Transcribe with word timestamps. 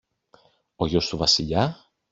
Ο 0.75 0.85
γιος 0.87 1.07
του 1.07 1.17
Βασιλιά; 1.17 1.77